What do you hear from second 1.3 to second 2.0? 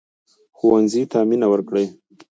ورکړئ